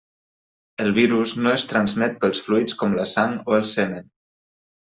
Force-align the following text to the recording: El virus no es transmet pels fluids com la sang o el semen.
El 0.85 0.89
virus 0.95 1.33
no 1.47 1.53
es 1.59 1.67
transmet 1.73 2.17
pels 2.25 2.43
fluids 2.49 2.79
com 2.83 2.99
la 3.01 3.09
sang 3.15 3.39
o 3.53 3.59
el 3.63 3.73
semen. 3.77 4.13